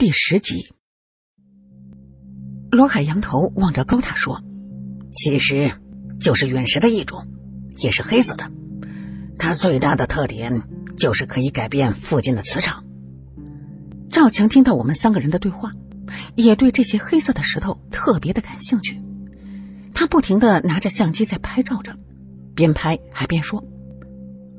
[0.00, 0.72] 第十集。
[2.70, 4.42] 罗海仰头望着高塔说
[5.12, 5.74] ：“其实
[6.18, 7.28] 就是陨石的一种，
[7.76, 8.50] 也是黑色的。
[9.38, 10.62] 它最大的特点
[10.96, 12.86] 就是可以改变附近的磁场。”
[14.08, 15.72] 赵强听到我们三个人的对话，
[16.34, 19.02] 也对这些黑色的石头特别的感兴趣。
[19.92, 21.94] 他不停的拿着相机在拍照着，
[22.54, 23.62] 边拍还边说：“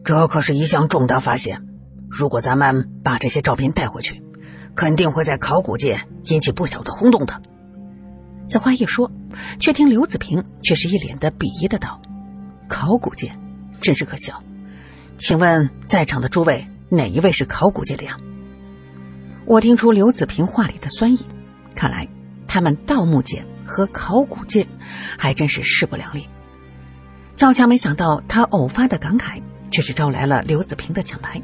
[0.05, 1.65] 这可是一项重大发现，
[2.11, 4.21] 如果咱们把这些照片带回去。”
[4.75, 7.41] 肯定会在考古界引起不小的轰动的。
[8.49, 9.11] 此话一说，
[9.59, 12.01] 却听刘子平却是一脸的鄙夷的道
[12.67, 13.31] ：“考古界，
[13.79, 14.43] 真是可笑。
[15.17, 18.17] 请问在场的诸位，哪一位是考古界的呀？”
[19.45, 21.25] 我听出刘子平话里的酸意，
[21.75, 22.07] 看来
[22.47, 24.67] 他们盗墓界和考古界
[25.17, 26.27] 还真是势不两立。
[27.37, 29.41] 赵强没想到他偶发的感慨，
[29.71, 31.41] 却是招来了刘子平的抢白，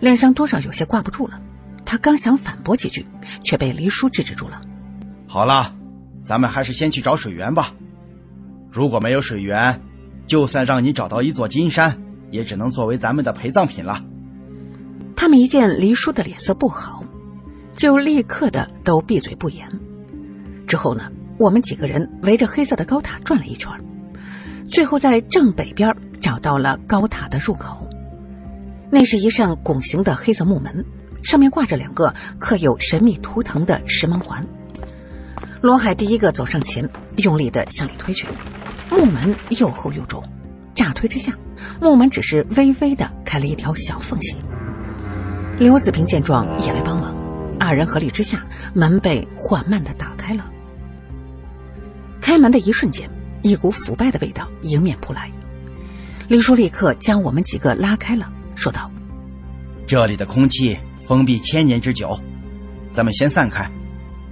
[0.00, 1.40] 脸上多少有些挂不住了。
[1.84, 3.06] 他刚想反驳几句，
[3.42, 4.60] 却被黎叔制止住了。
[5.26, 5.74] 好了，
[6.24, 7.74] 咱们还是先去找水源吧。
[8.70, 9.80] 如果没有水源，
[10.26, 14.02] 就算让你找到一座金山，也只能作为咱们的陪葬品了。
[15.16, 17.04] 他们一见黎叔的脸色不好，
[17.74, 19.68] 就立刻的都闭嘴不言。
[20.66, 23.70] 之后呢，我们几个人围着黑色的高塔转了一圈，
[24.64, 27.88] 最后在正北边找到了高塔的入口。
[28.90, 30.84] 那是一扇拱形的黑色木门。
[31.24, 34.46] 上面挂着两个刻有神秘图腾的石门环。
[35.60, 38.28] 罗海第一个走上前，用力的向里推去。
[38.90, 40.22] 木门又厚又重，
[40.74, 41.32] 乍推之下，
[41.80, 44.36] 木门只是微微的开了一条小缝隙。
[45.58, 47.16] 刘子平见状也来帮忙，
[47.58, 50.50] 二人合力之下，门被缓慢的打开了。
[52.20, 53.08] 开门的一瞬间，
[53.42, 55.30] 一股腐败的味道迎面扑来。
[56.28, 58.90] 李叔立刻将我们几个拉开了，说道
[59.86, 62.18] ：“这里的空气。”封闭千年之久，
[62.90, 63.70] 咱们先散开，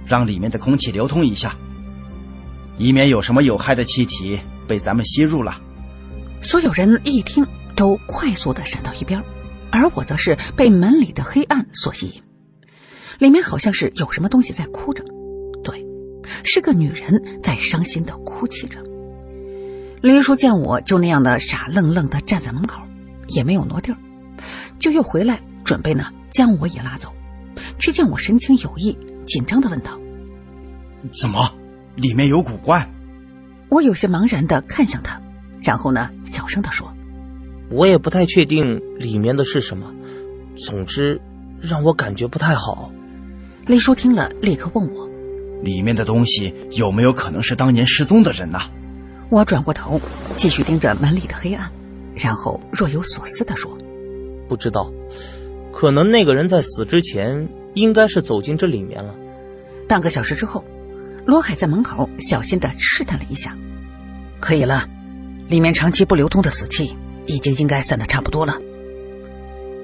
[0.07, 1.55] 让里面的空气流通一下，
[2.79, 5.61] 以免有什么有害的气体被咱们吸入了。
[6.41, 9.23] 所有人一听，都快速的闪到一边，
[9.71, 12.21] 而我则是被门里的黑暗所吸引。
[13.19, 15.03] 里面好像是有什么东西在哭着，
[15.63, 15.85] 对，
[16.43, 18.79] 是个女人在伤心的哭泣着。
[20.01, 22.81] 林叔见我就那样的傻愣愣的站在门口，
[23.27, 23.97] 也没有挪地儿，
[24.79, 26.07] 就又回来准备呢。
[26.33, 27.13] 将我也拉走，
[27.79, 29.99] 却见我神情有异，紧张的问道
[31.21, 31.53] ：“怎么，
[31.95, 32.89] 里面有古怪？”
[33.69, 35.21] 我有些茫然的看向他，
[35.61, 36.91] 然后呢，小声的说
[37.69, 39.93] ：“我也不太确定里面的是什么，
[40.57, 41.21] 总之
[41.61, 42.91] 让我感觉不太好。”
[43.65, 45.07] 李叔听了，立刻问我
[45.63, 48.59] ：“里面的东西有没有可能是当年失踪的人呢？”
[49.29, 50.01] 我转过头，
[50.35, 51.71] 继续盯着门里的黑暗，
[52.15, 53.77] 然后若有所思的说
[54.49, 54.91] ：“不知道。”
[55.73, 59.15] 可能那个人在死之前应该是走进这里面了。
[59.89, 60.63] 半个小时之后，
[61.25, 63.57] 罗海在门口小心的试探了一下，
[64.39, 64.87] 可以了，
[65.49, 66.95] 里面长期不流通的死气
[67.25, 68.59] 已经应该散的差不多了。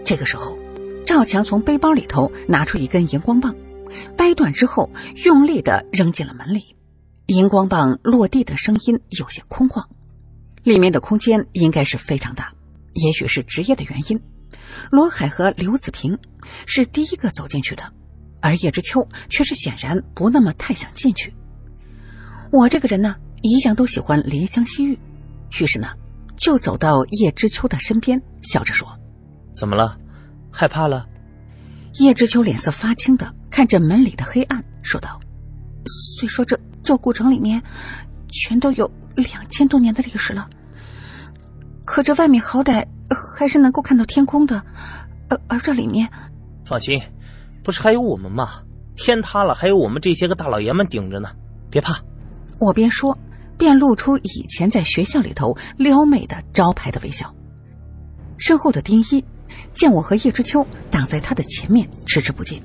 [0.06, 0.58] 这个时候，
[1.06, 3.56] 赵强从背包里头拿出一根荧光棒，
[4.16, 4.92] 掰断之后
[5.26, 6.76] 用力的扔进了门里。
[7.26, 9.86] 荧光棒落地的声音有些空旷，
[10.64, 12.54] 里面的空间应该是非常大，
[12.94, 14.22] 也许是职业的原因。
[14.92, 16.18] 罗海和刘子平
[16.66, 17.84] 是第一个走进去的，
[18.42, 21.34] 而叶知秋却是显然不那么太想进去。
[22.52, 24.98] 我这个人呢，一向都喜欢怜香惜玉，
[25.60, 25.88] 于是呢，
[26.36, 28.88] 就走到叶知秋的身边，笑着说
[29.54, 29.98] ：“怎么了？
[30.52, 31.08] 害怕了？”
[32.00, 35.20] 叶知秋脸色发青的看着门里的黑暗，说道
[36.18, 37.62] ：“虽说这这古城里面
[38.30, 40.50] 全都有两千多年的历史了，
[41.86, 44.64] 可这外面好歹……”还是能够看到天空的，
[45.30, 46.10] 而而这里面，
[46.66, 47.02] 放心，
[47.64, 48.62] 不是还有我们吗？
[48.96, 51.30] 天塌了，还有我们这些个大老爷们顶着呢，
[51.70, 52.00] 别怕。
[52.60, 53.18] 我边说
[53.58, 57.34] 边露出以前在学校里头撩妹的招牌的微笑。
[58.38, 59.24] 身后的丁一
[59.74, 62.62] 见我和叶知秋挡在他的前面，迟迟不进，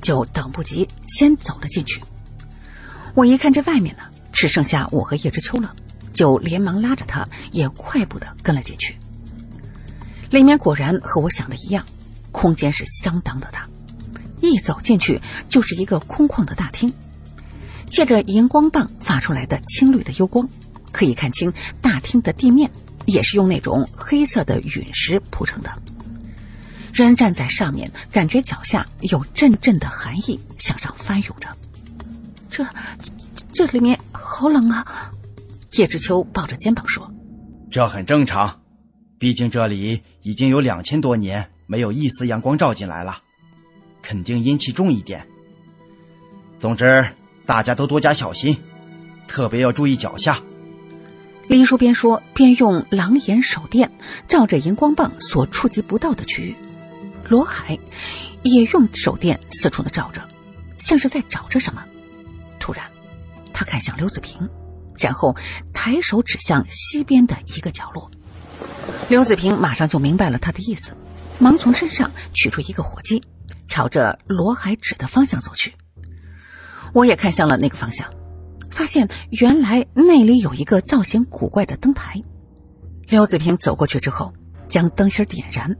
[0.00, 2.00] 就等不及先走了进去。
[3.14, 4.02] 我一看这外面呢，
[4.32, 5.74] 只剩下我和叶知秋了，
[6.12, 8.96] 就连忙拉着他，也快步的跟了进去。
[10.34, 11.86] 里面果然和我想的一样，
[12.32, 13.68] 空间是相当的大。
[14.40, 16.92] 一走进去就是一个空旷的大厅，
[17.88, 20.48] 借着荧光棒发出来的青绿的幽光，
[20.90, 22.70] 可以看清大厅的地面
[23.06, 25.70] 也是用那种黑色的陨石铺成的。
[26.92, 31.48] 人站在上面，感觉脚下有阵阵的寒意向上翻涌着。
[32.48, 32.66] 这
[33.52, 35.12] 这里面好冷啊！
[35.72, 37.10] 叶知秋抱着肩膀说
[37.70, 38.60] ：“这很正常。”
[39.18, 43.22] 毕竟这里已经有两千多年没有一丝阳光照进来了，
[44.00, 45.26] 肯定阴气重一点。
[46.58, 47.06] 总之，
[47.44, 48.56] 大家都多加小心，
[49.28, 50.40] 特别要注意脚下。
[51.46, 53.92] 李叔边说边用狼眼手电
[54.26, 56.56] 照着荧光棒所触及不到的区域，
[57.28, 57.78] 罗海
[58.42, 60.26] 也用手电四处的照着，
[60.78, 61.84] 像是在找着什么。
[62.58, 62.82] 突然，
[63.52, 64.48] 他看向刘子平，
[64.98, 65.36] 然后
[65.74, 68.10] 抬手指向西边的一个角落。
[69.08, 70.92] 刘子平马上就明白了他的意思，
[71.38, 73.22] 忙从身上取出一个火机，
[73.68, 75.74] 朝着罗海指的方向走去。
[76.92, 78.10] 我也看向了那个方向。
[78.70, 82.24] 发现原来那里有一个造型古怪的灯台，
[83.06, 84.34] 刘子平走过去之后，
[84.68, 85.76] 将灯芯点燃，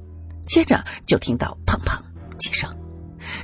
[0.47, 1.99] 接着就听到砰砰
[2.39, 2.73] 几声，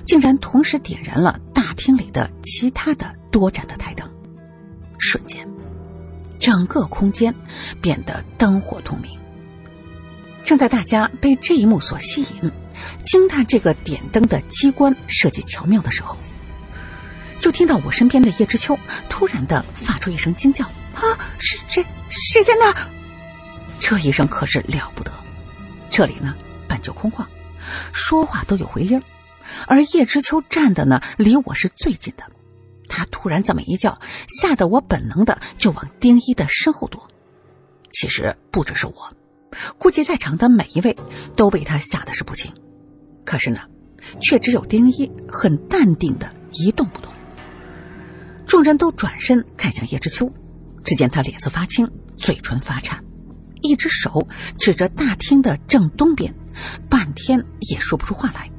[0.07, 4.09] 竟然同时点燃了大厅里的其他的多盏的台灯，
[4.99, 5.49] 瞬间，
[6.39, 7.35] 整个空间
[7.81, 9.19] 变得灯火通明。
[10.51, 12.51] 正在大家被这一幕所吸引，
[13.05, 16.17] 惊叹这个点灯的机关设计巧妙的时候。
[17.39, 18.77] 就听到我身边的叶知秋
[19.09, 21.07] 突然的发出一声惊叫：“啊，
[21.39, 21.87] 是谁？
[22.09, 22.91] 谁在那儿？”
[23.79, 25.13] 这一声可是了不得，
[25.89, 26.35] 这里呢
[26.67, 27.25] 本就空旷，
[27.93, 29.01] 说话都有回音
[29.69, 32.25] 而叶知秋站的呢离我是最近的，
[32.89, 37.07] 他突然这么一叫，吓得我本能的就往丁一的身后躲。
[37.93, 39.13] 其实不只是我，
[39.79, 40.97] 估计在场的每一位
[41.37, 42.53] 都被他吓得是不轻，
[43.25, 43.61] 可是呢，
[44.21, 47.13] 却只有丁一很淡定的一动不动。
[48.47, 50.33] 众人都转身看向叶知秋，
[50.85, 53.05] 只见他脸色发青，嘴唇发颤，
[53.61, 54.27] 一只手
[54.59, 56.35] 指着大厅的正东边，
[56.89, 58.51] 半天也说不出话来。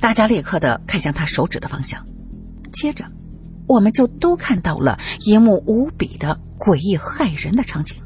[0.00, 2.06] 大家立刻的看向他手指的方向，
[2.72, 3.04] 接着，
[3.66, 7.96] 我们就都看到了一幕无比的诡异骇人的场景。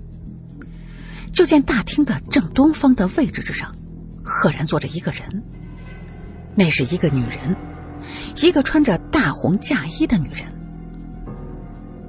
[1.33, 3.75] 就见大厅的正东方的位置之上，
[4.23, 5.43] 赫然坐着一个人，
[6.55, 7.57] 那是一个女人，
[8.37, 10.45] 一个穿着大红嫁衣的女人。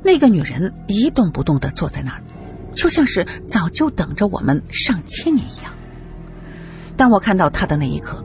[0.03, 2.21] 那个女人一动不动的坐在那儿，
[2.73, 5.73] 就像是早就等着我们上千年一样。
[6.97, 8.21] 当我看到她的那一刻，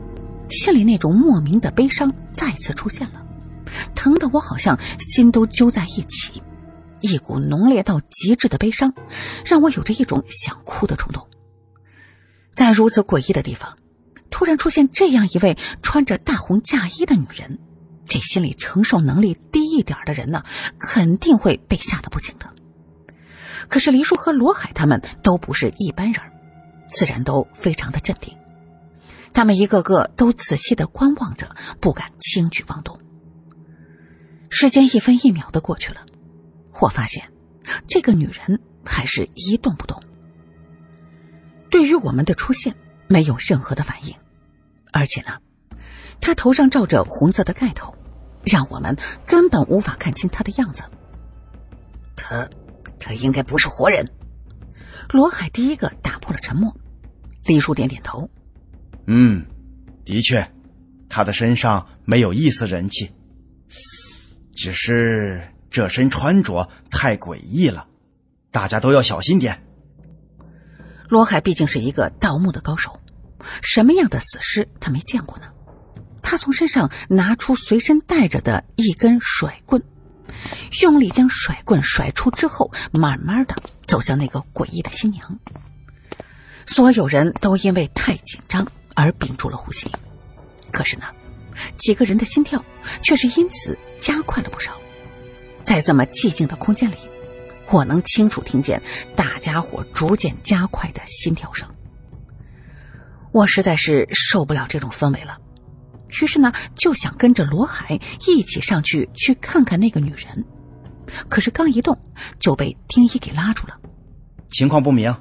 [0.49, 3.25] 心里那种莫名的悲伤再次出现了，
[3.95, 6.43] 疼得我好像心都揪在一起，
[7.01, 8.93] 一股浓烈到极致的悲伤，
[9.45, 11.27] 让我有着一种想哭的冲动。
[12.53, 13.77] 在如此诡异的地方，
[14.29, 17.59] 突然出现这样一位穿着大红嫁衣的女人。
[18.07, 20.43] 这心理承受能力低一点的人呢，
[20.79, 22.51] 肯定会被吓得不轻的。
[23.67, 26.23] 可是黎叔和罗海他们都不是一般人，
[26.89, 28.35] 自然都非常的镇定。
[29.31, 32.99] 他们一个个都仔细的观望着，不敢轻举妄动。
[34.49, 36.03] 时间一分一秒的过去了，
[36.81, 37.31] 我发现
[37.87, 40.01] 这个女人还是一动不动，
[41.69, 42.75] 对于我们的出现
[43.07, 44.15] 没有任何的反应，
[44.91, 45.39] 而且呢，
[46.21, 47.95] 她头上罩着红色的盖头。
[48.45, 48.95] 让我们
[49.27, 50.83] 根本无法看清她的样子。
[52.15, 52.49] 她，
[52.97, 54.09] 她应该不是活人。
[55.11, 56.73] 罗海第一个打破了沉默。
[57.43, 58.29] 李叔点点头
[59.07, 59.45] ：“嗯，
[60.05, 60.49] 的确，
[61.09, 63.11] 她的身上没有一丝人气，
[64.55, 67.87] 只是这身穿着太诡异了，
[68.51, 69.63] 大家都要小心点。”
[71.07, 72.99] 罗海毕竟是一个盗墓的高手，
[73.61, 75.45] 什么样的死尸他没见过呢？
[76.21, 79.81] 他从身上拿出随身带着的一根甩棍，
[80.83, 83.55] 用力将甩棍甩出之后，慢慢的
[83.87, 85.39] 走向那个诡异的新娘。
[86.67, 89.91] 所有人都因为太紧张而屏住了呼吸，
[90.71, 91.05] 可是呢，
[91.79, 92.63] 几个人的心跳
[93.01, 94.79] 却是因此加快了不少。
[95.69, 96.95] 在这么寂静的空间里，
[97.69, 98.81] 我能清楚听见
[99.15, 101.69] 大家伙逐渐加快的心跳声。
[103.31, 105.37] 我实在是受不了这种氛围了。
[106.07, 110.43] 于是呢，就想跟着罗海一起上去去看看那个女人，
[111.29, 111.95] 可是刚一动
[112.39, 113.79] 就被丁一给拉住了。
[114.49, 115.15] 情况不明，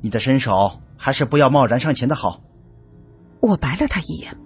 [0.00, 2.42] 你的身手还是不要贸然上前的好。
[3.38, 4.36] 我白了他一眼，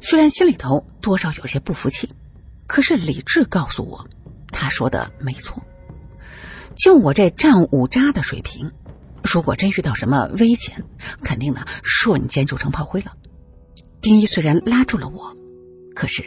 [0.00, 2.12] 虽然心里头多少有些不服气，
[2.66, 4.04] 可是理智告诉我，
[4.58, 5.62] 他说的没错。
[6.74, 8.70] 就我这战五渣的水平，
[9.22, 10.82] 如果真遇到什么危险，
[11.22, 13.12] 肯定呢瞬间就成炮灰了。
[14.00, 15.36] 丁一虽然拉住了我，
[15.94, 16.24] 可是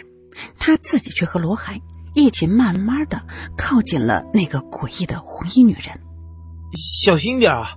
[0.59, 1.81] 他自己却和罗海
[2.13, 3.21] 一起慢慢的
[3.57, 5.99] 靠近了那个诡异的红衣女人。
[6.75, 7.75] 小心点啊！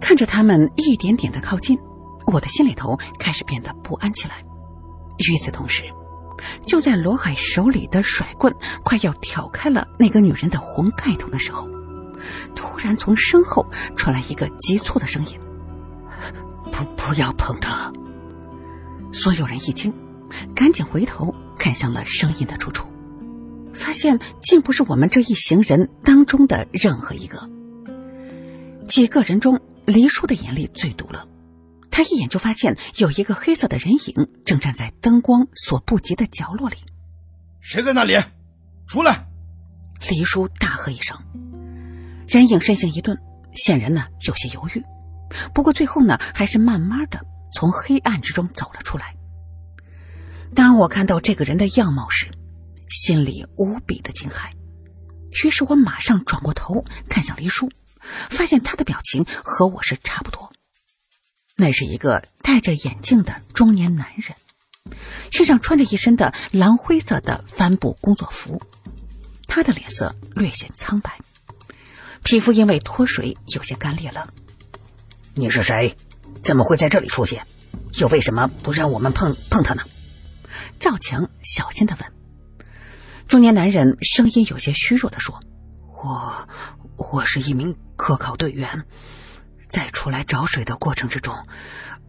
[0.00, 1.78] 看着他们一点点的靠近，
[2.26, 4.44] 我的心里头开始变得不安起来。
[5.28, 5.84] 与此同时，
[6.64, 11.68] 就在罗海手里的甩棍快要挑开了那个女人的红盖头的时候，
[12.54, 15.38] 突然从身后传来一个急促的声音
[16.72, 17.92] ：“不，不要碰她！”
[19.12, 19.92] 所有人一惊，
[20.54, 22.86] 赶紧回头看向了声音的出处。
[23.72, 27.48] 发现竟不是我们这一行人当中的任何一个。
[28.88, 31.26] 几个人中，黎叔的眼力最毒了，
[31.96, 36.76] 他一眼就发现有一个黑色的人影正站在灯光所不及的角落里。
[37.62, 38.22] 谁在那里？
[38.86, 39.26] 出来！
[40.10, 41.18] 黎叔大喝一声，
[42.28, 43.18] 人影身形一顿，
[43.54, 44.84] 显然呢有些犹豫，
[45.54, 49.16] 不过最后呢还是慢慢的从黑暗之中走了出来。
[50.54, 52.28] 当我看到这个人的样貌时，
[52.90, 54.50] 心里无比的惊骇，
[55.30, 57.70] 于是我马上转过头看向黎叔，
[58.28, 60.52] 发现他的表情和我是差不多。
[61.58, 64.36] 那是一个戴着眼镜的中年男人，
[65.30, 68.60] 身上穿着一身的蓝灰色的帆布工作服，
[69.48, 71.18] 他的脸色略显苍白，
[72.22, 74.34] 皮肤因为脱水有些干裂了。
[75.32, 75.96] 你是谁？
[76.42, 77.46] 怎么会在这里出现？
[77.94, 79.82] 又为什么不让我们碰碰他呢？
[80.78, 82.12] 赵强小心的问。
[83.28, 85.40] 中年男人声音有些虚弱的说
[86.04, 86.48] ：“我，
[86.96, 88.84] 我是一名科考队员，
[89.68, 91.34] 在出来找水的过程之中，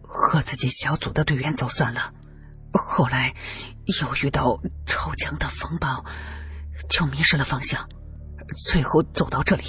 [0.02, 2.12] 和自己小组的队员走散了。
[2.72, 3.34] 后来
[4.00, 6.04] 又遇到超强的风暴，
[6.88, 7.88] 就迷失了方向，
[8.66, 9.64] 最后走到这里。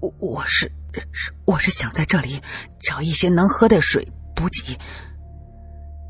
[0.00, 0.72] 我我是
[1.12, 2.40] 是我是想在这里
[2.80, 4.78] 找一些能喝的水补给。”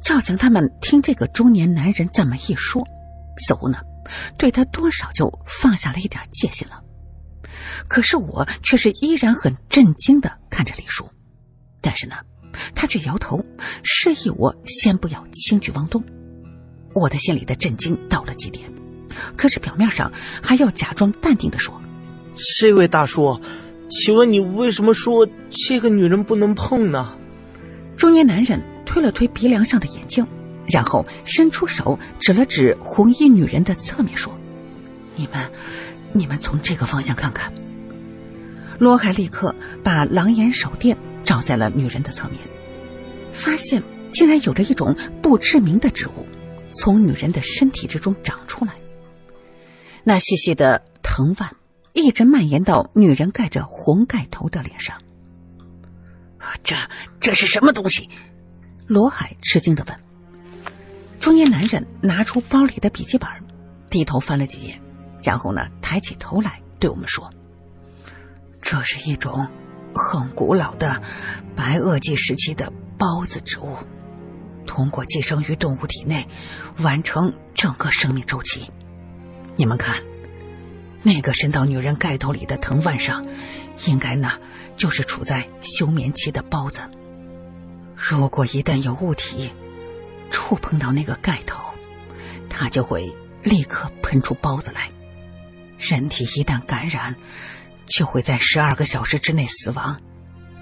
[0.05, 2.85] 赵强他们听这个中年男人这么一说。
[3.47, 3.79] 似乎呢，
[4.37, 6.83] 对他多少就放下了一点戒心了。
[7.89, 11.09] 可是我却是依然很震惊的看着李叔，
[11.81, 12.17] 但是呢，
[12.75, 13.45] 他却摇头，
[13.83, 16.03] 示意我先不要轻举妄动。
[16.95, 18.71] 我的心里的震惊到了极点，
[19.37, 21.81] 可是表面上还要假装淡定的说
[22.59, 23.41] ：“这位大叔，
[23.89, 27.17] 请问你为什么说这个女人不能碰呢？”
[27.97, 30.27] 中年男人推了推鼻梁上的眼镜。
[30.69, 34.33] 然后伸出手指了指红衣女人的侧面，说
[35.17, 35.51] ：“你们，
[36.13, 37.53] 你们从这个方向看看。”
[38.79, 39.55] 罗海立刻
[39.85, 42.41] 把狼眼手电照在了女人的侧面，
[43.33, 46.27] 发现竟然有着一种不知名的植物
[46.75, 48.73] 从女人的身体之中长出来。
[50.05, 51.55] 那细细的藤蔓
[51.93, 55.01] 一直蔓延到女人盖着红盖头的脸上。
[56.65, 56.75] 这
[57.21, 58.09] 这是什么东西？
[58.89, 59.97] 罗海吃惊的问。
[61.21, 63.31] 中年男人拿出包里的笔记本，
[63.91, 64.81] 低头翻了几页，
[65.23, 67.31] 然后呢，抬起头来对我们说
[68.61, 69.49] ：“这是一种
[69.95, 71.03] 很古老的
[71.57, 73.77] 白垩纪时期的孢子植物，
[74.67, 76.27] 通过寄生于动物体内，
[76.79, 78.71] 完成整个生命周期。
[79.57, 80.03] 你们看，
[81.03, 83.27] 那个伸到女人盖头里的藤蔓上，
[83.87, 84.39] 应该呢
[84.77, 86.81] 就是处在休眠期的孢子。
[87.97, 89.53] 如果一旦有物体……”
[90.35, 91.63] 触碰到那个盖头，
[92.49, 94.91] 它就会立刻喷出孢子来。
[95.83, 97.17] 人体一旦感染，
[97.87, 100.01] 就会在十二个小时之内死亡。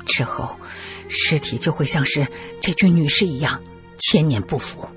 [0.06, 0.58] 之后，
[1.10, 2.26] 尸体就会像是
[2.62, 3.62] 这具女尸一样
[3.98, 4.88] 千年不腐，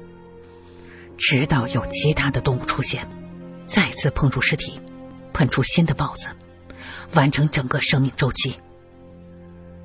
[1.18, 3.06] 直到有其他的动物出现，
[3.66, 4.80] 再次碰触尸体，
[5.34, 6.30] 喷出新的孢子，
[7.14, 8.58] 完成整个生命周期。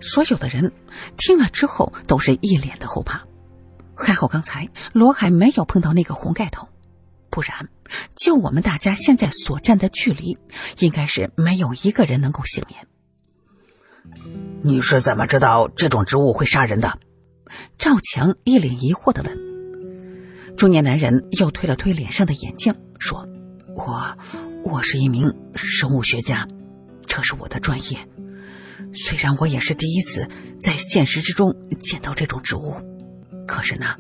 [0.01, 0.73] 所有的人
[1.17, 3.25] 听了之后，都是一脸的后怕。
[3.97, 6.69] 还好刚才罗海没有碰到那个红盖头，
[7.39, 7.69] 不然
[8.17, 10.37] 就我们大家现在所站的距离，
[10.81, 12.89] 应该是没有一个人能够幸免。
[14.61, 16.99] 你是怎么知道这种植物会杀人的？
[17.79, 20.57] 赵强一脸疑惑的问。
[20.57, 23.25] 中年男人又推了推脸上的眼镜，说
[23.77, 24.19] ：“我
[24.65, 26.49] 我是一名生物学家，
[27.07, 27.99] 这是我的专业。
[28.93, 30.29] 虽然我也是第一次
[30.61, 32.75] 在现实之中见到这种植物。”
[33.47, 33.95] 可是呢，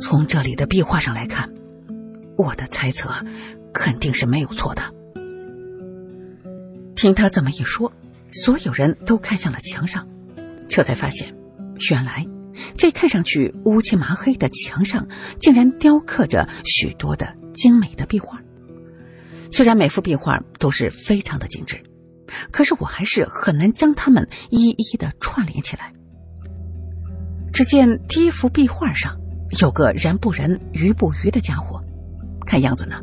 [0.00, 1.48] 从这里的壁画上来看，
[2.36, 3.10] 我的猜测
[3.72, 4.82] 肯定是没有错的。
[6.94, 7.92] 听他这么一说，
[8.32, 10.08] 所有人都看向了墙上，
[10.68, 11.34] 这才发现，
[11.90, 12.26] 原来
[12.76, 18.40] 这看上去乌漆麻黑的墙上，竟然雕刻着许多的精美的壁画。
[19.50, 21.82] 虽然每幅壁画都是非常的精致，
[22.50, 25.92] 可是我还是很难将它们一一的串联起来。
[27.52, 29.20] 只见第一幅壁画上
[29.60, 31.73] 有个人不人鱼不鱼的家伙，
[32.44, 33.00] 看样子呢，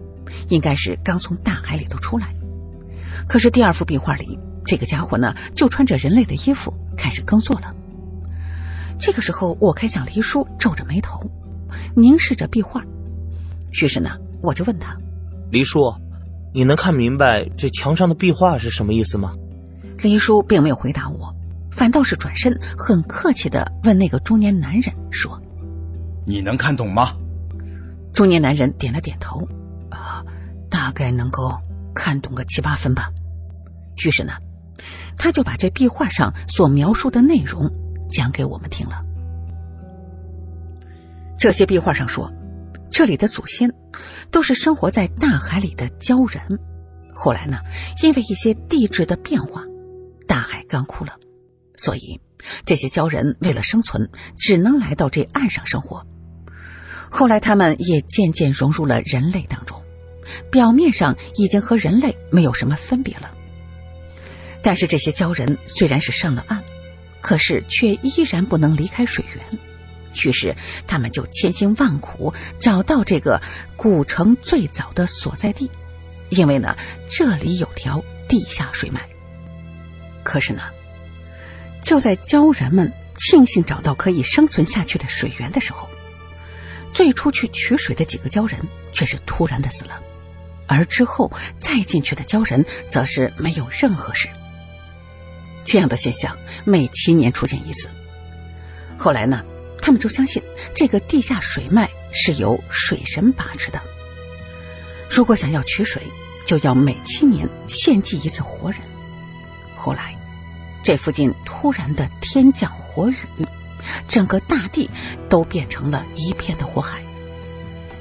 [0.49, 2.33] 应该是刚从大海里头出来。
[3.27, 7.75] 可是第二幅壁画里，这个家伙呢就穿着人类的衣服开始耕作了。
[8.99, 11.29] 这个时候，我看向黎叔，皱着眉头，
[11.95, 12.83] 凝视着壁画。
[13.71, 14.97] 于是呢，我就问他
[15.49, 15.93] ：“黎叔，
[16.53, 19.33] 你能看明白这墙上的壁画是什么意思吗？”
[20.03, 21.33] 黎叔并没有回答我。
[21.71, 25.41] 反倒是转身，很客气的问那个中年男人说
[26.27, 27.15] ：“你能看懂吗？”
[28.13, 29.47] 中年男人点了点头，
[29.89, 30.23] 啊，
[30.69, 31.59] 大概能够
[31.95, 33.09] 看懂个七八分吧。
[34.05, 34.33] 于是呢，
[35.17, 37.69] 他就把这壁画上所描述的内容
[38.09, 39.03] 讲给我们听了。
[41.37, 42.31] 这些壁画上说，
[42.89, 43.73] 这里的祖先
[44.29, 46.59] 都是生活在大海里的鲛人。
[47.13, 47.59] 后来呢，
[48.03, 49.63] 因为一些地质的变化，
[50.27, 51.17] 大海干枯了，
[51.75, 52.19] 所以
[52.65, 56.05] 这些鲛人为了生存，只能来到这岸上生活。
[57.13, 59.79] 后来，他们也渐渐融入了人类当中，
[60.49, 63.35] 表面上已经和人类没有什么分别了。
[64.63, 66.63] 但是，这些鲛人虽然是上了岸，
[67.19, 69.59] 可是却依然不能离开水源。
[70.23, 70.55] 于是，
[70.87, 73.41] 他们就千辛万苦找到这个
[73.75, 75.69] 古城最早的所在地，
[76.29, 76.77] 因为呢，
[77.09, 79.01] 这里有条地下水脉。
[80.23, 80.63] 可是呢，
[81.83, 85.89] 就在鲛人们庆幸找到可以生存下去的水源的时候，
[86.93, 88.59] 最初去取水的几个鲛人
[88.91, 90.01] 却是突然的死了，
[90.67, 94.27] 而之后再进去的鲛人则是没有任何事。
[95.65, 97.89] 这样的现象每七年出现一次。
[98.97, 99.43] 后来呢？
[99.83, 100.39] 他们就相信
[100.75, 103.81] 这个地下水脉是由水神把持的。
[105.09, 106.03] 如果想要取水，
[106.45, 108.79] 就要每七年献祭一次活人。
[109.75, 110.15] 后来，
[110.83, 113.15] 这附近突然的天降火雨，
[114.07, 114.89] 整个大地
[115.29, 117.01] 都变成了一片的火海。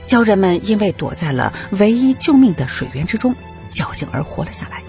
[0.06, 3.34] 鲛人们因为躲在了唯一救命的水源之中，
[3.70, 4.82] 侥幸而活了下来。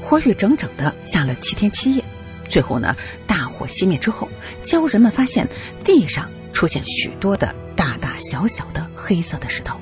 [0.00, 2.04] 火雨整整的下了七天七夜。
[2.46, 2.94] 最后呢，
[3.26, 4.28] 大火熄灭之后，
[4.62, 5.48] 鲛人们发现
[5.82, 9.80] 地上出现许多的大大小小的黑色的石头。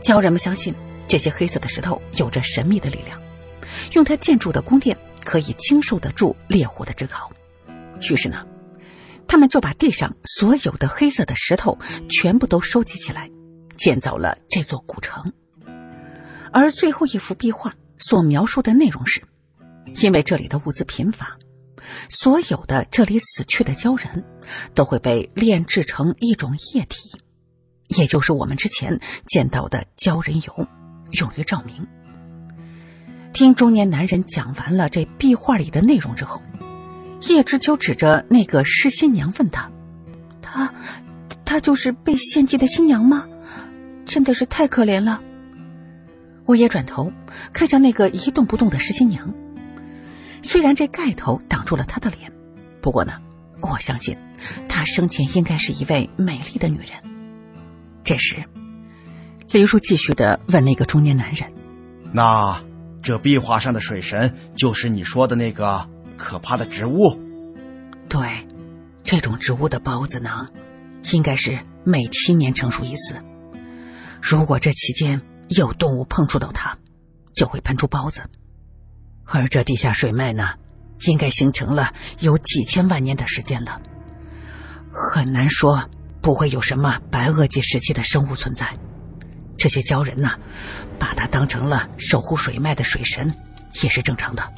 [0.00, 0.72] 鲛人们相信
[1.08, 3.20] 这些黑色的石头有着神秘的力量，
[3.94, 7.28] 用它建筑的宫殿可以经受得住烈火的炙烤。
[8.00, 8.46] 于是呢，
[9.26, 13.30] 他们就把地上所有的黑色的石头全部都收集起来，
[13.76, 15.32] 建造了这座古城。
[16.52, 19.22] 而最后一幅壁画所描述的内容是。
[20.02, 21.38] 因为这里的物资贫乏，
[22.10, 24.24] 所有的这里死去的鲛人，
[24.74, 27.12] 都会被炼制成一种液体，
[27.86, 30.68] 也就是我们之前见到的鲛人油，
[31.12, 31.86] 用于照明。
[33.32, 36.42] 听中年男人讲完了这壁画里的内容之后，
[37.22, 39.70] 叶知秋指着那个失新娘问他
[40.42, 40.74] ：“她，
[41.44, 43.26] 她就是被献祭的新娘吗？
[44.04, 45.22] 真的是太可怜了。”
[46.44, 47.12] 我也转头
[47.52, 49.34] 看向那个一动不动的失新娘。
[50.42, 52.32] 虽然这盖头挡住了她的脸，
[52.80, 53.14] 不过呢，
[53.60, 54.16] 我相信
[54.68, 56.88] 她生前应该是一位美丽的女人。
[58.04, 58.44] 这时，
[59.50, 61.52] 林叔继续的问那个中年男人
[62.12, 62.62] ：“那
[63.02, 66.98] 这壁画上的水神就是你说的那个可怕的植物
[68.08, 68.46] ？”“对，
[69.02, 70.50] 这种植物的孢子囊，
[71.12, 73.22] 应该是每七年成熟一次。
[74.20, 76.78] 如果这期间有动物碰触到它，
[77.34, 78.22] 就会喷出孢子。”
[79.28, 80.50] 而这地下水脉呢，
[81.06, 83.80] 应该形成了有几千万年的时间了，
[84.92, 85.90] 很难说
[86.22, 88.78] 不会有什么白垩纪时期的生物存在。
[89.58, 90.38] 这些鲛人呢，
[90.98, 93.34] 把它当成了守护水脉的水神，
[93.82, 94.52] 也是正常的。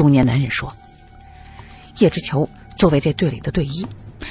[0.00, 0.74] 中年男人说
[2.00, 3.86] ：“叶之秋作为这队里的队医，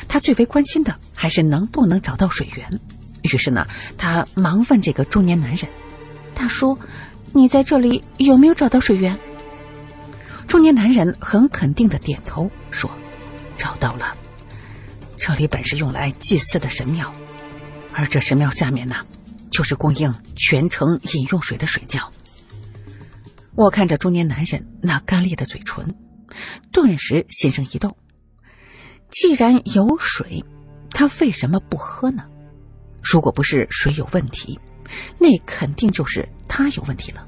[0.08, 2.80] 他最为关心的还是能不能找到水源。
[3.22, 5.70] 于是呢，他忙问这个中年男人
[6.34, 6.76] ：‘大叔。’”
[7.34, 9.20] 你在这里有没有找到水源？
[10.48, 12.90] 中年男人很肯定的点头说
[13.56, 14.18] ：“找到了。
[15.18, 17.14] 这里本是用来祭祀的神庙，
[17.94, 18.96] 而这神庙下面呢，
[19.52, 22.12] 就是供应全城饮用水的水窖。”
[23.60, 25.94] 我看着中年男人那干裂的嘴唇，
[26.72, 27.98] 顿时心生一动。
[29.12, 30.46] 既然有水，
[30.92, 32.24] 他为什么不喝呢？
[33.04, 34.58] 如果不是水有问题，
[35.18, 37.28] 那肯定就是他有问题了。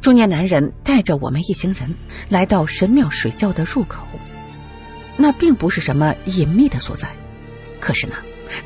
[0.00, 1.94] 中年男人带着我们一行人
[2.28, 4.04] 来到神庙水窖的入口，
[5.16, 7.14] 那并不是什么隐秘的所在。
[7.80, 8.16] 可是呢，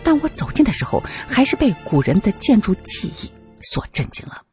[0.03, 4.45] 当我走近的时候，还是被古人的建筑技艺所震惊了。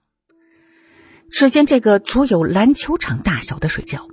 [1.36, 4.08] 只见这个足有篮球场大小的水窖，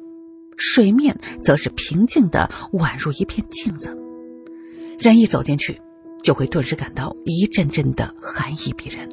[0.57, 3.97] 水面则是平静的，宛如一片镜子。
[4.99, 5.81] 人一走进去。
[6.25, 9.09] 就会顿时感到一阵阵的寒意逼人，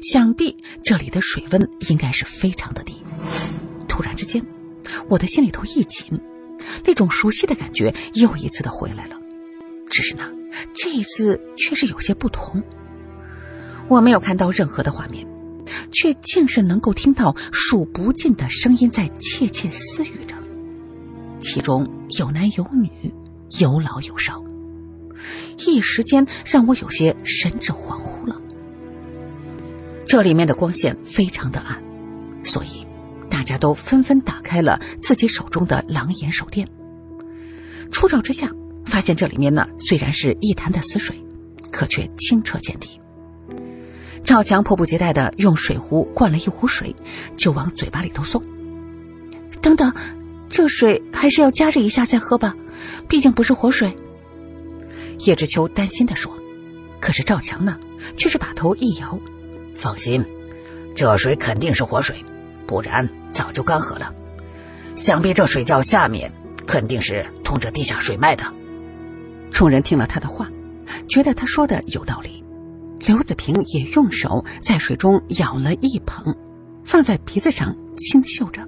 [0.00, 2.94] 想必这里的水温应该是非常的低。
[3.88, 4.40] 突然之间，
[5.08, 6.20] 我的心里头一紧，
[6.84, 9.18] 那种熟悉的感觉又一次的回来了。
[9.90, 10.30] 只是呢，
[10.72, 12.62] 这一次却是有些不同。
[13.88, 15.26] 我没有看到任何的画面，
[15.92, 20.34] 却竟是能够听到数不尽的声音在窃窃私语着，
[21.40, 23.12] 其中有男有女，
[23.58, 24.42] 有老有少。
[25.66, 28.40] 一时间让我有些神志恍惚了。
[30.06, 31.82] 这里面的光线非常的暗，
[32.42, 32.86] 所以
[33.30, 36.68] 大家都纷纷打开了自己手中的狼眼手电。
[37.90, 38.50] 初照之下，
[38.84, 41.16] 发现这里面呢虽然是一潭的死水，
[41.70, 43.00] 可却清澈见底。
[44.24, 46.96] 赵强迫不及待的用水壶灌了一壶水，
[47.36, 48.42] 就往嘴巴里头送。
[49.60, 49.92] 等等，
[50.48, 52.56] 这水还是要加热一下再喝吧，
[53.08, 53.94] 毕竟不是活水。
[55.20, 56.32] 叶知秋担心的说。
[57.00, 57.78] 可是赵强呢，
[58.16, 59.18] 却是把头一摇。
[59.76, 60.24] 放心，
[60.96, 62.16] 这水肯定是活水，
[62.66, 64.14] 不然早就干涸了。
[64.96, 66.32] 想必这水窖下面
[66.66, 68.44] 肯定是通着地下水脉的。
[69.50, 70.48] 众人听了他的话，
[71.08, 72.43] 觉得他说的有道理。
[73.06, 76.34] 刘子平也用手在水中舀了一捧，
[76.84, 78.66] 放在鼻子上轻嗅着，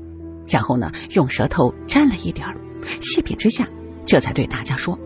[0.49, 2.57] 然后呢，用舌头沾了一点儿，
[3.01, 3.69] 细品之下，
[4.05, 4.99] 这才对大家说：“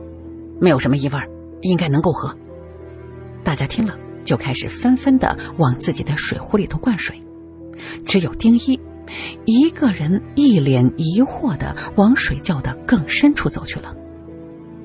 [0.61, 1.19] 没有什么异味，
[1.63, 2.37] 应该能够喝。”
[3.45, 3.97] 大家听了。
[4.23, 7.21] 就开始纷纷的往自己的水壶里头灌水，
[8.05, 8.79] 只有丁一
[9.45, 13.97] 一个人一脸疑惑的往水窖的更深处走去了。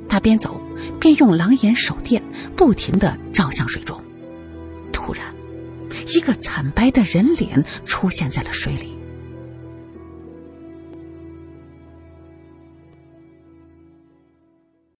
[0.08, 0.60] 他边走
[1.00, 2.24] 边用狼眼手电
[2.56, 4.02] 不停的照向水中，
[5.06, 5.36] 突然，
[6.16, 8.98] 一个惨白的人脸出现在了水里。